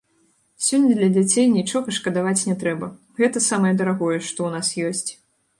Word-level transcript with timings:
Сёння 0.67 0.95
для 0.99 1.09
дзяцей 1.17 1.45
нічога 1.57 1.95
шкадаваць 1.99 2.45
не 2.53 2.57
трэба, 2.63 2.91
гэта 3.21 3.47
самае 3.49 3.73
дарагое, 3.83 4.19
што 4.31 4.39
ў 4.49 4.55
нас 4.57 4.67
ёсць. 4.91 5.09